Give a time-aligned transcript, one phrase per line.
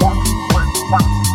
[0.00, 1.27] Walking with Watson.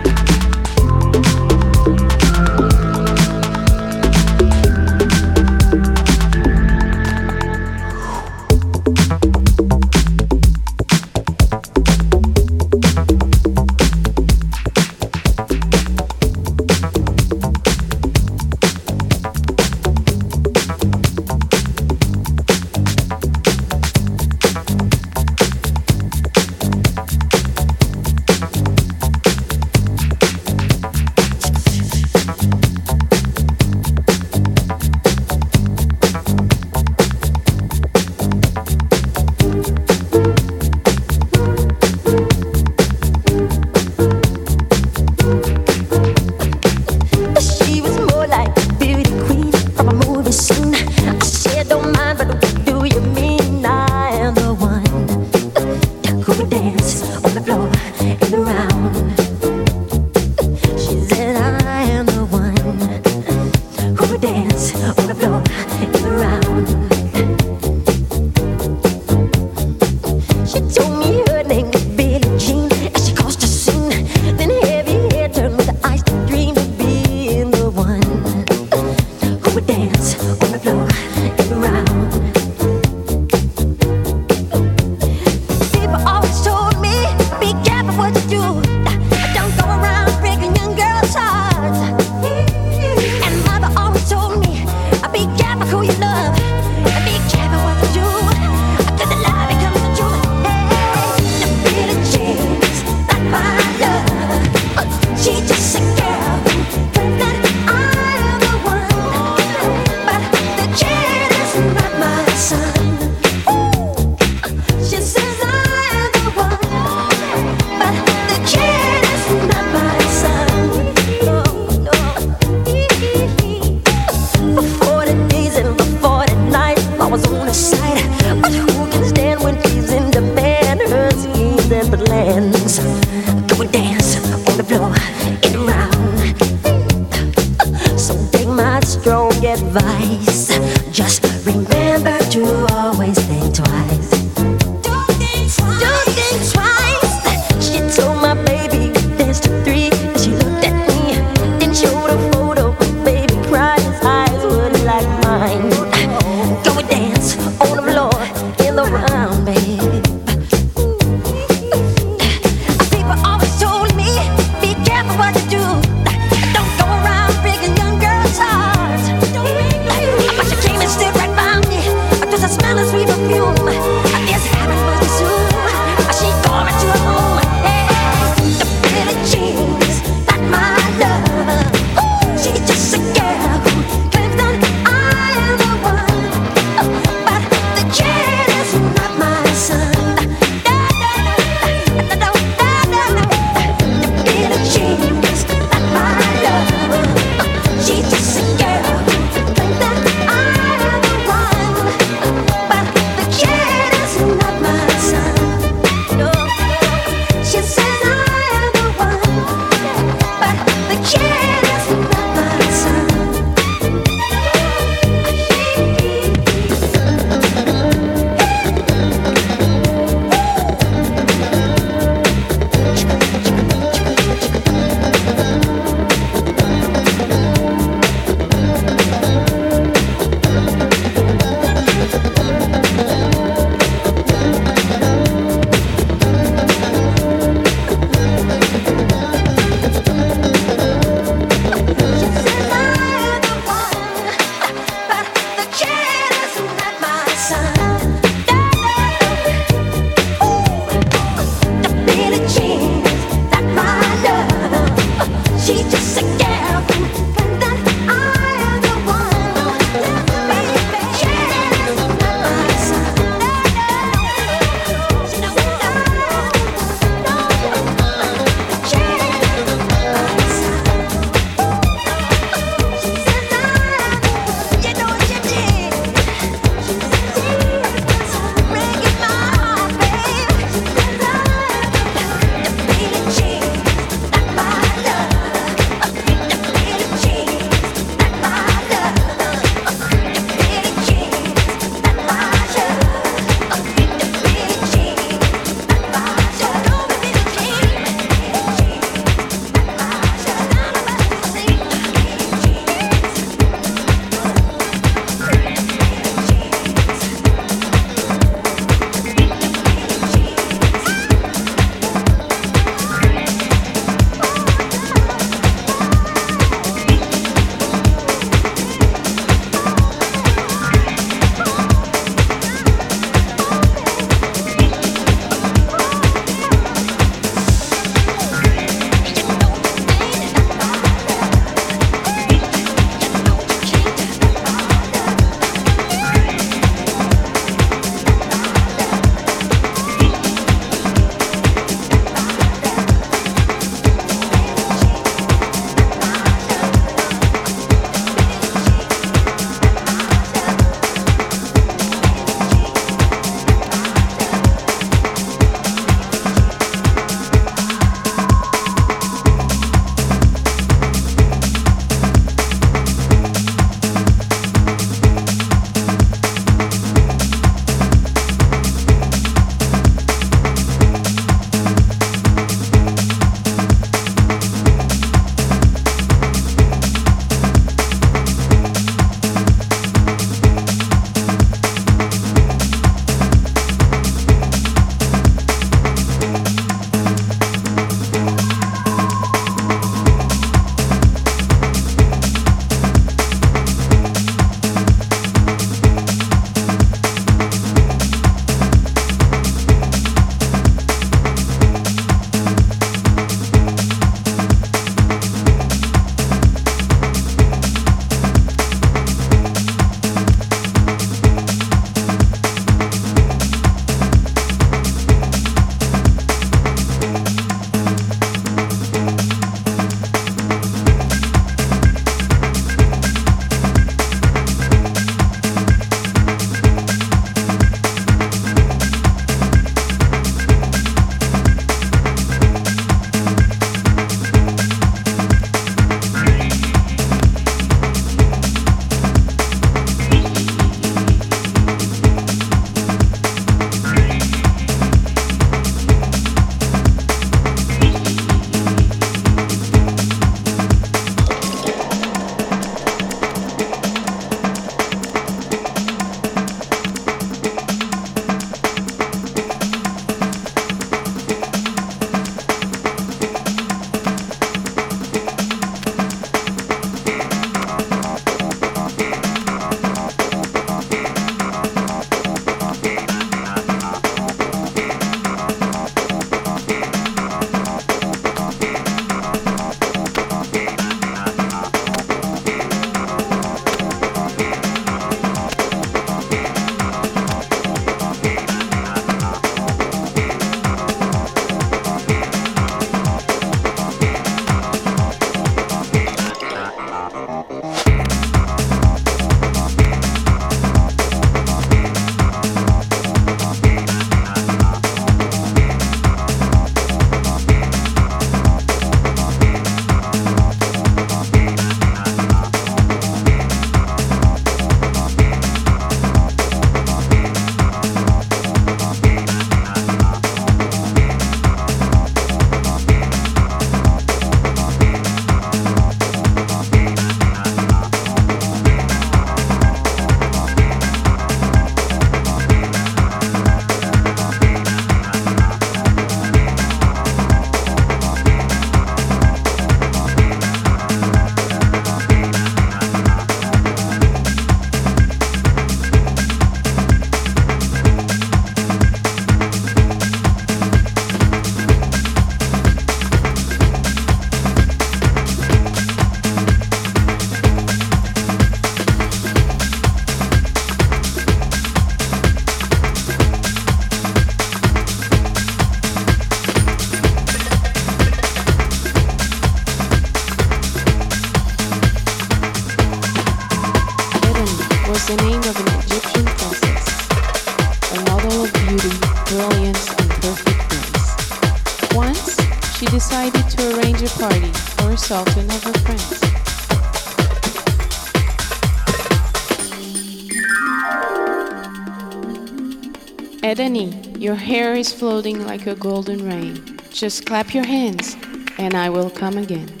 [594.51, 596.99] Your hair is floating like a golden rain.
[597.09, 598.35] Just clap your hands,
[598.77, 600.00] and I will come again.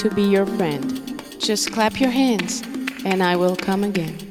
[0.00, 1.22] to be your friend.
[1.38, 2.62] Just clap your hands,
[3.04, 4.29] and I will come again.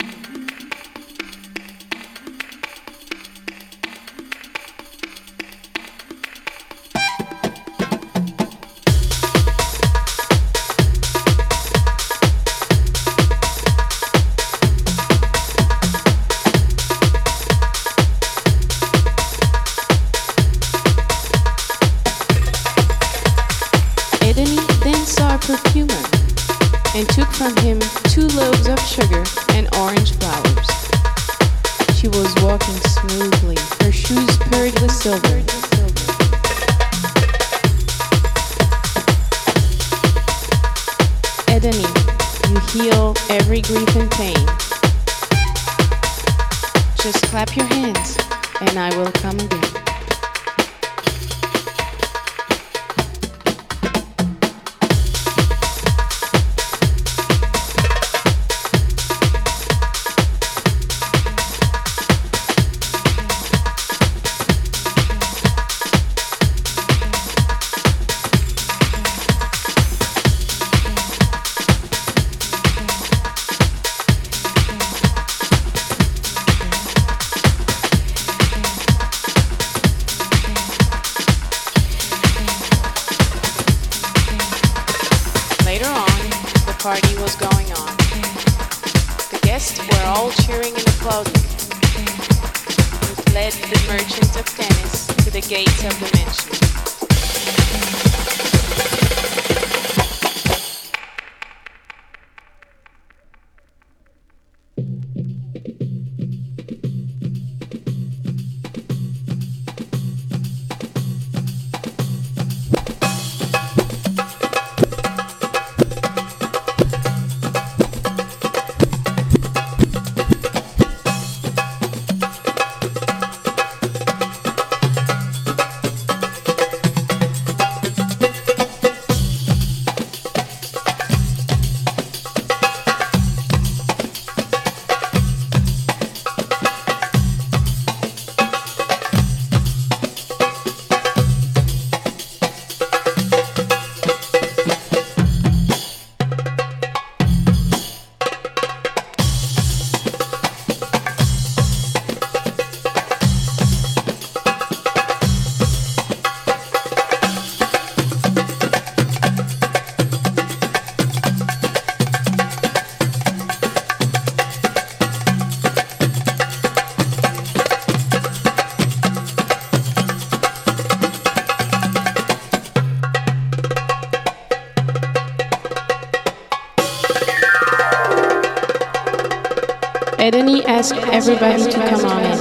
[181.19, 182.37] everybody to come on in.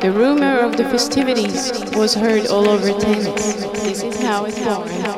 [0.00, 3.64] The rumor of the festivities was heard all over Tennis.
[3.82, 4.44] This is how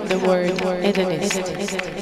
[0.05, 2.00] the word Hedonist.